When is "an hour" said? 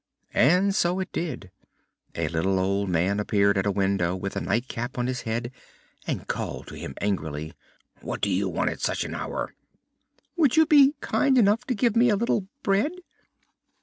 9.03-9.53